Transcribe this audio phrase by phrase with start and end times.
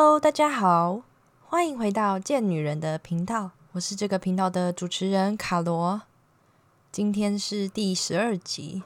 [0.00, 1.02] Hello，大家好，
[1.44, 6.02] 欢迎回到贱女人的频道，我是这个频道的主持人卡罗。
[6.92, 8.84] 今天是第十二集，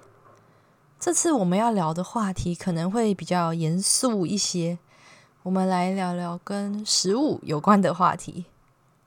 [0.99, 4.79] 这次我们要聊的话题可能会比较严肃一些，
[5.43, 8.47] 我们来聊聊跟食物有关的话题。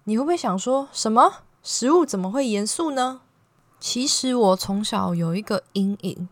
[0.03, 1.37] 你会不会想说什么？
[1.63, 3.21] 食物怎么会严肃呢？
[3.79, 6.29] 其实我从小有一个阴影，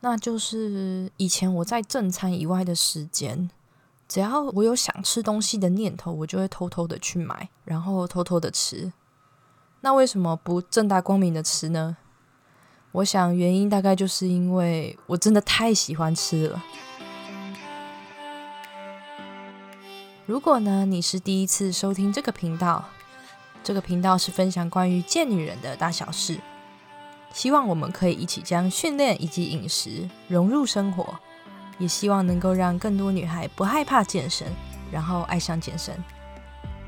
[0.00, 3.50] 那就是以前我在正餐以外的时间。
[4.06, 8.92] 只要我有想吃东西的念头，我就会偷偷的去买，然后偷偷的吃。
[9.80, 11.96] 那为什么不正大光明的吃呢？
[12.92, 16.62] 我想原因大概就是因为我真的太喜欢吃了。
[20.26, 22.84] 如果呢你是第一次收听这个频道，
[23.62, 26.38] 这个频道是分享关于贱女人的大小事，
[27.32, 31.18] 希望我们可以一起将训练以及饮食融入生活。
[31.78, 34.46] 也希望能够让更多女孩不害怕健身，
[34.90, 35.94] 然后爱上健身。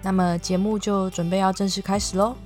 [0.02, 2.36] 那么节目就准备要正式开始喽。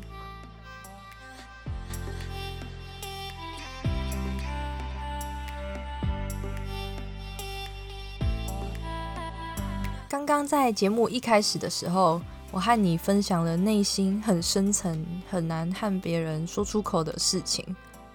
[10.09, 17.65] 刚刚在节目一开始的时候，我和你分享了内心很深层、很难和别人说出口的事情。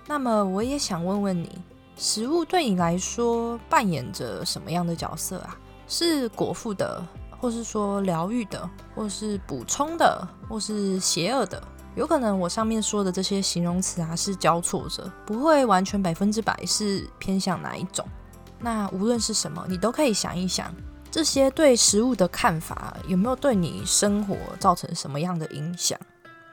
[0.07, 1.61] 那么我也想问问你。
[1.95, 5.57] 食物对你来说扮演着什么样的角色啊？
[5.87, 7.01] 是果腹的，
[7.39, 11.61] 或是说疗愈的，或是补充的，或是邪恶的？
[11.95, 18.05] 有可能我上面说的这些形容词啊是交错着，不会完全百分之百是偏向哪一种。
[18.59, 20.73] 那无论是什么，你都可以想一想，
[21.09, 25.97] 这些对食物的看法有没有对你生活造成什么样的影响？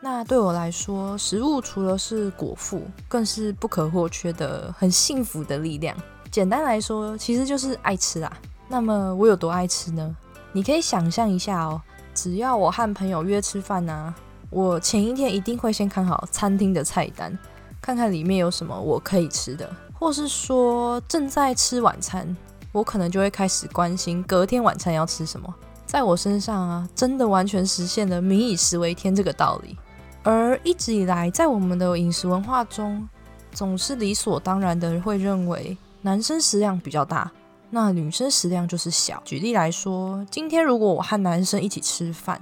[0.04, 5.96] 那对我来说，食物除了是果腹，更是不可或缺的很幸福的力量。
[6.28, 8.36] 简单来说，其实就是爱吃啊。
[8.66, 10.16] 那么我有多爱吃呢？
[10.50, 11.80] 你可以想象一下哦，
[12.12, 14.12] 只要我和朋友约吃饭呢，
[14.50, 17.38] 我前一天一定会先看好餐厅的菜单，
[17.80, 22.36] 看看里面有什么我可以吃的，或是说正在吃晚餐，
[22.72, 25.54] 我可能就会开始关心隔天晚餐要吃什么。
[25.86, 29.78] 在我身上啊，真的完全实现了“民以食为天”这个道理。
[30.24, 33.08] 而一直以来，在我们的饮食文化中，
[33.52, 37.30] 总是理所当然的会认为男生食量比较大，
[37.70, 39.20] 那女生食量就是小。
[39.24, 42.40] 举例来说，今天如果我和男生一起吃饭，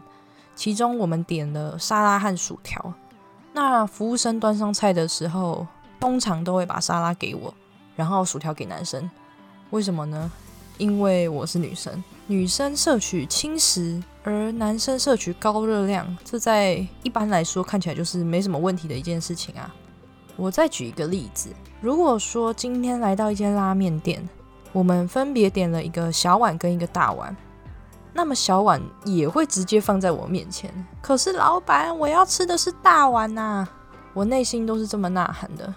[0.54, 2.92] 其中我们点了沙拉和薯条，
[3.54, 5.66] 那服务生端上菜的时候，
[5.98, 7.52] 通常都会把沙拉给我，
[7.96, 9.10] 然后薯条给男生。
[9.70, 10.30] 为什么呢？
[10.76, 14.00] 因为我是女生，女生摄取轻食。
[14.22, 19.74] 而男生摄取高热量，这在一般来说看起来就是没什么问题的一件事情啊。
[20.36, 21.48] 我再举一个例子，
[21.80, 24.22] 如果说今天来到一间拉面店，
[24.70, 27.36] 我们分别点了一个小碗跟一个大碗，
[28.12, 30.72] 那么小碗也会直接放在我面前。
[31.02, 33.66] 可是老板，我要吃的是大碗呐！
[34.14, 35.74] 我内心都是这么呐喊的。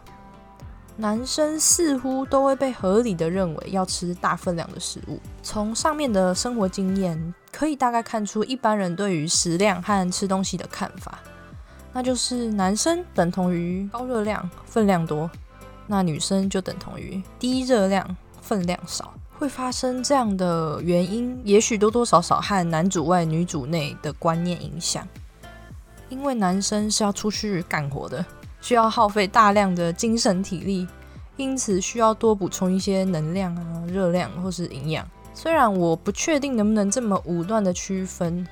[0.95, 5.19] 男生似乎都会被合理的认为要吃大分量的食物。
[5.41, 11.17] 从上面的生活经验可以大概看出一般人对于食量和吃东西的看法，
[11.91, 15.29] 那就是男生等同于高热量、分量多，
[15.87, 19.13] 那女生就等同于低热量、分量少。
[19.39, 25.05] 会发生这样的原因，也许多多少少和男主外女主内的观念影响，
[26.07, 28.23] 因为男生是要出去干活的。
[28.63, 30.87] 需要耗费大量的精神体力，
[31.35, 35.05] 因此需要多补充一些能量啊、热量或是营养。
[35.33, 38.47] 虽然我不确定能不能这么武断的区分，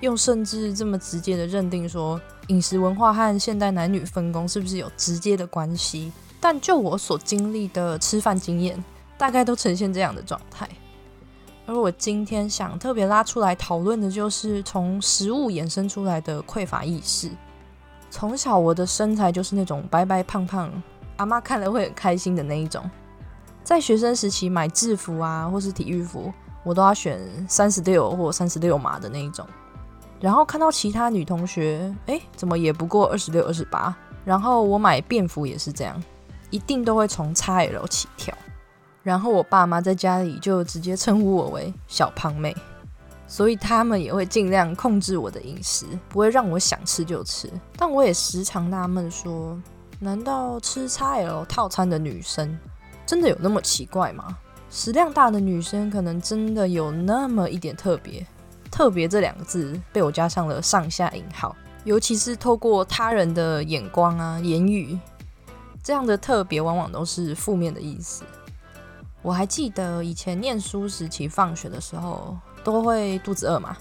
[0.00, 6.10] 用甚至这么直接的认定说饮食文化和现代男女分工是不是有直接的关系，
[6.40, 8.82] 但就我所经历的吃饭经验，
[9.16, 10.68] 大概都呈现这样的状态。
[11.64, 17.30] 而我今天想特别拉出来讨论的，就是从食物衍生出来的匮乏意识。
[18.14, 20.70] 从小我的身材就是那种白白胖胖，
[21.16, 22.88] 阿妈看了会很开心的那一种。
[23.64, 27.18] 在学生时期买制服啊，或是体育服，我都要选
[27.48, 29.44] 三十六或三十六码的那一种。
[30.20, 33.92] 然后看到其他女同学，哎，怎么也不过二十六、二十八。
[34.24, 36.00] 然后我买便服也是这样，
[36.50, 38.32] 一定都会从 XL 起跳。
[39.02, 42.54] 然后我爸妈在家里就直接称呼我为小胖妹。
[43.34, 47.50] 所以他们也会尽量控制我的饮食，不会让我想吃就吃。
[47.76, 49.60] 但我也时常纳闷说，
[49.98, 52.56] 难道吃 XL 套餐的女生
[53.04, 54.38] 真的有那么奇怪吗？
[54.70, 58.24] 食量大的女生可能真的有那么一点特别？
[58.70, 64.96] 特别这两个字被我加上了上下引号，尤其是透过他人的眼光啊、言语，
[65.82, 68.22] 这样的特别往往都是负面的意思。
[69.22, 72.38] 我还记得以前念书时期放学的时候。
[72.64, 73.76] 都会肚子饿嘛，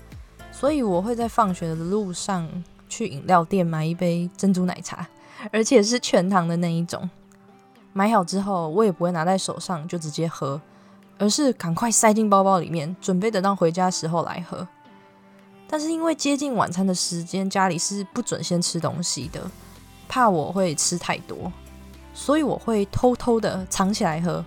[0.52, 2.48] 所以我会在放学的路上
[2.88, 5.08] 去饮料店买一杯珍珠奶茶，
[5.52, 7.10] 而且是全糖的那一种。
[7.94, 10.60] 买好之后，我也不会拿在手上就直接喝，
[11.18, 14.68] 而是赶快塞进包包里面，准备等到回家时候来喝。
[15.68, 19.42] 但是因为接近晚餐的时间，家里是不准先吃东西的，
[20.08, 21.52] 怕我会吃太多，
[22.14, 24.44] 所以我会偷偷的藏起来喝。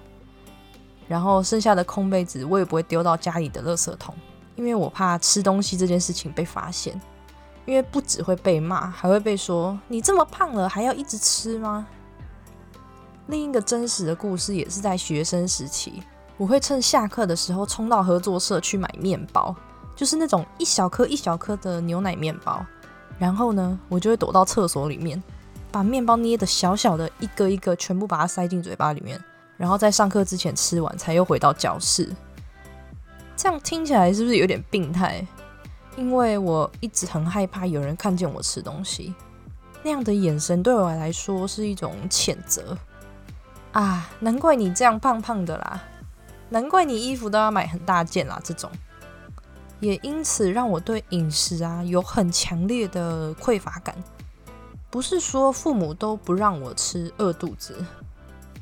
[1.09, 4.15] 然后剩下的空杯子，我也不会丢到家里的垃圾桶，
[4.55, 7.01] 因为我怕吃东西这件事情被发现，
[7.65, 11.87] 因为不只会被骂，还会被说你这么胖了还要一直吃吗？
[13.29, 16.03] 另一个真实的故事也是在学生时期，
[16.37, 19.55] 我会趁下课的时候冲到合作社去买面包，
[19.97, 22.65] 就是那种一小颗一小颗的牛奶面包。
[23.19, 25.21] 然后呢，我就会躲到厕所里面，
[25.73, 29.19] 把面包捏的小小的，一个一个全部把它塞进嘴巴里面，
[29.57, 32.15] 然后在上课之前吃完，才又回到教室。
[33.37, 35.27] 这样听起来是不是有点病态？
[35.97, 39.15] 因为我一直很害怕有人看见我吃东西，
[39.83, 42.77] 那样的眼神对我来说是一种谴责。
[43.73, 45.83] 啊，难怪你这样胖胖的啦！
[46.49, 48.41] 难怪你衣服都要买很大件啦！
[48.43, 48.71] 这种，
[49.81, 53.95] 也因此让我对饮食啊有很强烈的匮乏感。
[54.89, 57.85] 不是说父母都不让我吃饿肚子，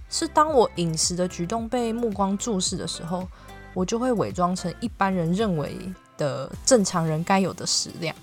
[0.08, 3.26] 是当我饮食的举动被目光注视的时候，
[3.72, 5.76] 我就会伪装成一般人认为
[6.16, 8.14] 的正常人该有的食量。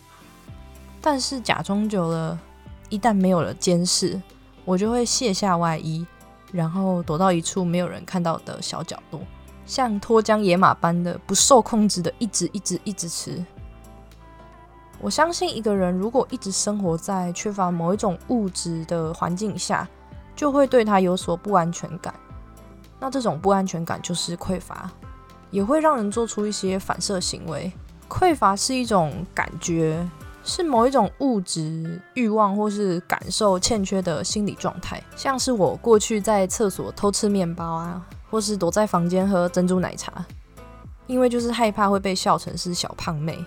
[1.02, 2.40] 但是假装久了，
[2.90, 4.22] 一旦没有了监视，
[4.64, 6.06] 我就会卸下外衣。
[6.52, 9.22] 然后躲到一处没有人看到的小角落，
[9.66, 13.42] 像脱缰野马般的不受控制的一直一直一直吃。
[15.00, 19.88] 我相信一个人如果一直生活在缺乏某一种物质的环境下，
[20.42, 22.12] 就会对他有所不安全感。
[23.00, 24.90] 那这种不安全感就是匮乏，
[25.52, 27.72] 也会让人做出一些反射行为。
[28.10, 30.04] 匮乏是一种感觉。
[30.44, 40.26] 是某一种物质欲望或是感受欠缺的心理状态，像是我过去在厕所偷吃面包啊，或是躲在房间喝珍珠奶茶，
[41.06, 43.38] 因为就是害怕会被笑成是小胖妹，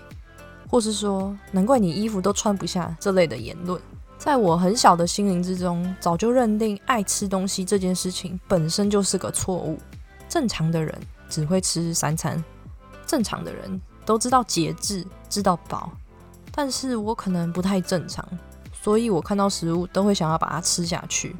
[0.71, 3.81] 或是说难怪你衣服都穿不下这类的言论，
[4.25, 9.77] 在我很小的心灵之中，早就认定爱吃东西这件事情本身就是个错误。
[10.27, 10.99] 正常的人
[11.29, 12.43] 只会吃三餐，
[13.05, 15.91] 正常的人都知道节制，知道饱。
[16.51, 18.27] 但是我可能不太正常，
[18.73, 21.35] 所以我看到食物都会想要把它吃下去。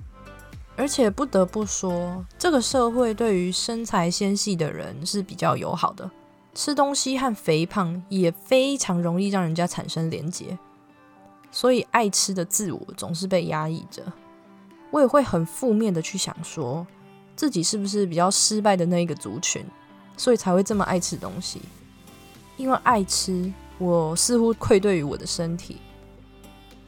[0.78, 6.08] 而且不得不说，这个社会对于身材纤细的人是比较友好的，
[6.54, 10.56] 吃东西和肥胖也非常容易让人家产生连结。
[11.56, 14.04] 所以爱吃的自我总是被压抑着。
[14.92, 16.86] 我也会很负面的去想，说
[17.34, 19.66] 自己是不是比较失败的那一个族群，
[20.18, 21.62] 所以才会这么爱吃东西，
[22.58, 23.50] 因为爱吃。
[23.78, 25.78] 我似乎愧对于我的身体，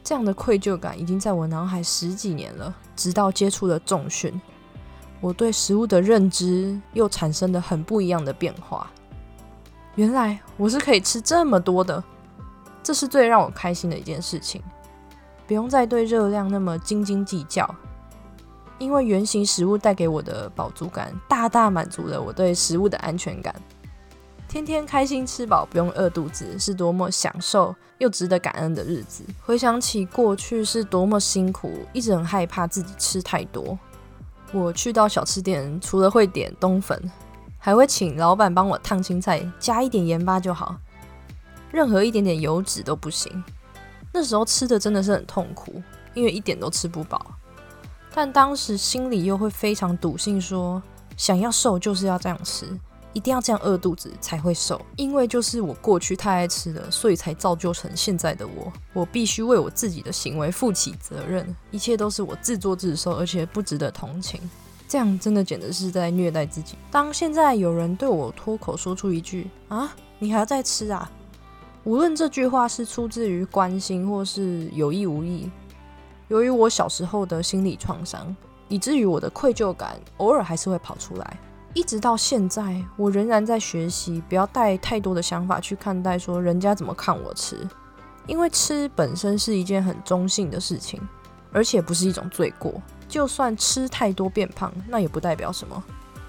[0.04, 2.74] 这样的愧疚感已经在我脑海十几年了。
[2.94, 4.38] 直到接触了重训，
[5.22, 8.90] 我对食物的认知又产生了很不一样的变化。
[9.94, 12.04] 原来我是可以吃这么多的，
[12.88, 14.62] 这是最让我开心的一件事情。
[15.46, 17.68] 不用再对热量那么斤斤计较，
[18.78, 23.54] 因为圆形食物带给我的饱足感，大大满足了我对食物的安全感。
[24.48, 29.22] 天天开心吃饱，不用饿肚子，是多么享受又值得感恩的日子。
[29.44, 33.78] 回想起过去是多么辛苦，一直很害怕自己吃太多。
[34.50, 36.98] 我去到小吃店，除了会点冬粉，
[37.58, 40.74] 还会请老板帮我烫青菜，加一点盐巴就好，
[41.78, 43.32] 任何一点点油脂都不行。
[44.12, 45.80] 那时候吃的真的是很痛苦，
[46.12, 47.24] 因为一点都吃不饱。
[48.12, 50.82] 但当时心里又会非常笃信，说
[51.16, 52.66] 想要瘦就是要这样吃。
[53.14, 58.72] 一定要这样饿肚子才会瘦，因为就是我过去太爱吃了，所以才造就成现在的我。
[58.92, 64.40] 我必须为我自己的行为负起责任，一切都是我自作自受，而且不值得同情。
[64.86, 66.76] 这样真的简直是在虐待自己。
[66.90, 71.10] 当现在有人对我脱口说出一句“啊，你还要再吃啊”，
[71.88, 75.50] 无论这句话是出自于关心或是有意无意，
[76.28, 78.36] 由于我小时候的心理创伤，
[78.68, 81.40] 以至于我的愧疚感偶尔还是会跑出来。
[81.72, 87.66] 一直到现在，我仍然在学习，不要带太多的想法去看待，说人家怎么看我吃，
[88.26, 91.00] 因为吃本身是一件很中性的事情，
[91.52, 92.74] 而且不是一种罪过。
[93.08, 95.82] 就算吃太多变胖，那也不代表什么。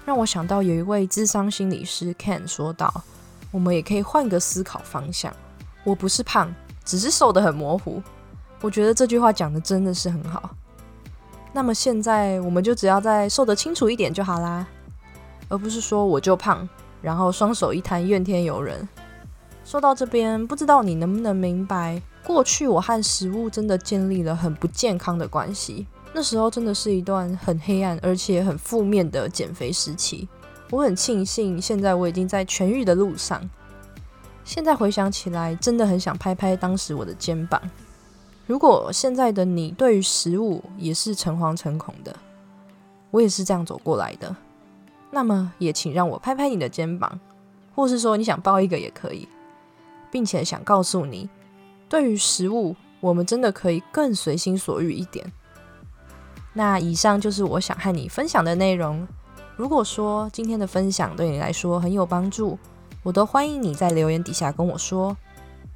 [0.06, 3.04] 让我想到有一位智商心理师 Ken 说道
[3.52, 5.30] ：“我们也可以换个思考方向，
[5.84, 8.02] 我不是胖，只是瘦得很模糊。”
[8.62, 10.50] 我觉得这句话讲的真的是很好。
[11.52, 14.66] 那么现在，我们就只要再瘦得清楚一点就好啦。
[15.48, 16.68] 而不是说我就胖，
[17.02, 18.88] 然后双手一摊怨天尤人。
[19.64, 25.86] 说到这边，不知道你能不能明白，过去我和食物真的建立了很不健康的关系。
[26.12, 30.28] 那时候真的是一段很黑暗而且很负面的减肥时期。
[30.70, 33.48] 我很庆幸，现在我已经在痊愈的路上。
[34.44, 37.60] 现在回想起来，真的很想拍拍当时我的肩膀。
[38.46, 42.14] 如果现在的你对于食物也是诚惶诚恐的，
[43.10, 44.34] 我也是这样走过来的，
[45.10, 47.20] 那么也请让我拍拍你的肩膀，
[47.76, 49.28] 或是说你想抱一个也可以，
[50.10, 51.30] 并且想告诉你，
[51.88, 55.30] 对于食物，我们真的可以更随心所欲一点。
[56.52, 59.06] 那以上就是我想和你分享的内容。
[59.56, 62.58] 如果说今天的分享对你来说很有帮助，
[63.02, 65.16] 我都欢迎你在留言底下跟我说，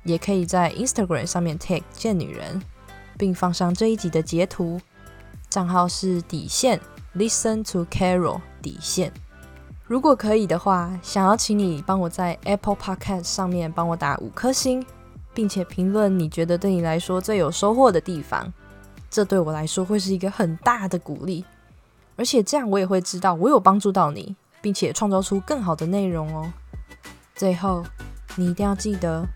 [0.02, 2.60] 也可以在 Instagram 上面 tag 贱女人，
[3.16, 4.78] 并放上这一集的截图，
[5.48, 6.78] 账号是底线
[7.16, 9.10] Listen to Carol 底线。
[9.86, 14.84] 如果可以的话，想要请你帮我在 Apple Podcast 上面帮我打五颗星，
[15.32, 18.52] 并且评论你觉得对你来说最有收获的地方。
[19.10, 21.44] 这对我来说会是一个很大的鼓励，
[22.16, 26.52] 而且这样我也会知道我有帮助到你，并且创造出更好的内容哦。
[27.34, 27.84] 最后，
[28.36, 29.26] 你一定要记得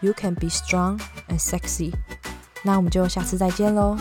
[0.00, 1.92] ，You can be strong and sexy。
[2.62, 3.96] 那我们就下次再见喽。